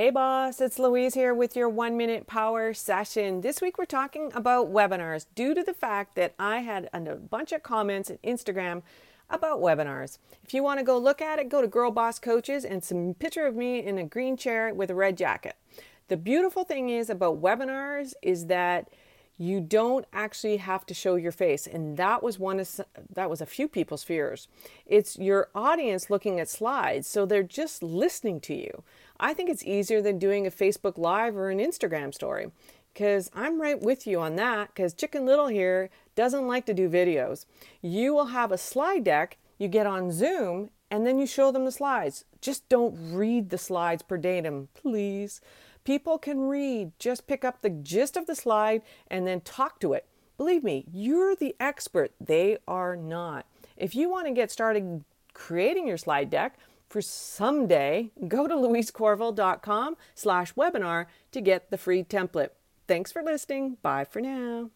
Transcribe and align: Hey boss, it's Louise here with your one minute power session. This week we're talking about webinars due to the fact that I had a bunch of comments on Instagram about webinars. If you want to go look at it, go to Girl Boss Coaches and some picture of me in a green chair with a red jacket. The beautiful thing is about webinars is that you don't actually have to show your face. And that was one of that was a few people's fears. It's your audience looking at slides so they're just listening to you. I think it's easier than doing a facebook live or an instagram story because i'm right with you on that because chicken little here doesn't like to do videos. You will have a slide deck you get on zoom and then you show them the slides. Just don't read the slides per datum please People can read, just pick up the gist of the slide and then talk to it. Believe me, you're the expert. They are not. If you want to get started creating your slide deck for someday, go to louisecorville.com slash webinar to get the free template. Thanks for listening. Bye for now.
Hey 0.00 0.08
boss, 0.08 0.62
it's 0.62 0.78
Louise 0.78 1.12
here 1.12 1.34
with 1.34 1.54
your 1.54 1.68
one 1.68 1.94
minute 1.94 2.26
power 2.26 2.72
session. 2.72 3.42
This 3.42 3.60
week 3.60 3.76
we're 3.76 3.84
talking 3.84 4.32
about 4.34 4.72
webinars 4.72 5.26
due 5.34 5.52
to 5.54 5.62
the 5.62 5.74
fact 5.74 6.14
that 6.14 6.32
I 6.38 6.60
had 6.60 6.88
a 6.94 7.16
bunch 7.16 7.52
of 7.52 7.62
comments 7.62 8.10
on 8.10 8.16
Instagram 8.24 8.80
about 9.28 9.60
webinars. 9.60 10.16
If 10.42 10.54
you 10.54 10.62
want 10.62 10.80
to 10.80 10.86
go 10.86 10.96
look 10.96 11.20
at 11.20 11.38
it, 11.38 11.50
go 11.50 11.60
to 11.60 11.68
Girl 11.68 11.90
Boss 11.90 12.18
Coaches 12.18 12.64
and 12.64 12.82
some 12.82 13.12
picture 13.12 13.44
of 13.44 13.54
me 13.54 13.84
in 13.84 13.98
a 13.98 14.04
green 14.04 14.38
chair 14.38 14.72
with 14.72 14.88
a 14.88 14.94
red 14.94 15.18
jacket. 15.18 15.56
The 16.08 16.16
beautiful 16.16 16.64
thing 16.64 16.88
is 16.88 17.10
about 17.10 17.42
webinars 17.42 18.14
is 18.22 18.46
that 18.46 18.88
you 19.40 19.58
don't 19.58 20.04
actually 20.12 20.58
have 20.58 20.84
to 20.84 20.92
show 20.92 21.14
your 21.14 21.32
face. 21.32 21.66
And 21.66 21.96
that 21.96 22.22
was 22.22 22.38
one 22.38 22.60
of 22.60 22.78
that 23.14 23.30
was 23.30 23.40
a 23.40 23.46
few 23.46 23.68
people's 23.68 24.04
fears. 24.04 24.48
It's 24.84 25.18
your 25.18 25.48
audience 25.54 26.10
looking 26.10 26.38
at 26.38 26.50
slides 26.50 27.06
so 27.08 27.24
they're 27.24 27.42
just 27.42 27.82
listening 27.82 28.40
to 28.42 28.54
you. 28.54 28.82
I 29.18 29.32
think 29.32 29.48
it's 29.48 29.64
easier 29.64 30.02
than 30.02 30.18
doing 30.18 30.46
a 30.46 30.50
facebook 30.50 30.98
live 30.98 31.38
or 31.38 31.48
an 31.48 31.58
instagram 31.58 32.12
story 32.12 32.50
because 32.92 33.30
i'm 33.34 33.60
right 33.60 33.80
with 33.80 34.06
you 34.06 34.20
on 34.20 34.36
that 34.36 34.68
because 34.68 34.92
chicken 34.92 35.24
little 35.24 35.46
here 35.48 35.88
doesn't 36.14 36.46
like 36.46 36.66
to 36.66 36.74
do 36.74 36.90
videos. 36.90 37.46
You 37.80 38.12
will 38.12 38.26
have 38.26 38.52
a 38.52 38.58
slide 38.58 39.04
deck 39.04 39.38
you 39.56 39.68
get 39.68 39.86
on 39.86 40.12
zoom 40.12 40.68
and 40.90 41.06
then 41.06 41.18
you 41.18 41.26
show 41.26 41.50
them 41.50 41.64
the 41.64 41.72
slides. 41.72 42.26
Just 42.42 42.68
don't 42.68 43.14
read 43.14 43.48
the 43.48 43.58
slides 43.58 44.02
per 44.02 44.18
datum 44.18 44.68
please 44.74 45.40
People 45.84 46.18
can 46.18 46.40
read, 46.40 46.92
just 46.98 47.26
pick 47.26 47.44
up 47.44 47.62
the 47.62 47.70
gist 47.70 48.16
of 48.16 48.26
the 48.26 48.34
slide 48.34 48.82
and 49.08 49.26
then 49.26 49.40
talk 49.40 49.80
to 49.80 49.92
it. 49.92 50.06
Believe 50.36 50.64
me, 50.64 50.86
you're 50.92 51.34
the 51.34 51.54
expert. 51.60 52.12
They 52.20 52.58
are 52.66 52.96
not. 52.96 53.46
If 53.76 53.94
you 53.94 54.10
want 54.10 54.26
to 54.26 54.32
get 54.32 54.50
started 54.50 55.04
creating 55.32 55.86
your 55.86 55.96
slide 55.96 56.30
deck 56.30 56.58
for 56.88 57.00
someday, 57.00 58.10
go 58.26 58.46
to 58.46 58.54
louisecorville.com 58.54 59.96
slash 60.14 60.54
webinar 60.54 61.06
to 61.32 61.40
get 61.40 61.70
the 61.70 61.78
free 61.78 62.02
template. 62.02 62.50
Thanks 62.86 63.12
for 63.12 63.22
listening. 63.22 63.76
Bye 63.82 64.04
for 64.04 64.20
now. 64.20 64.70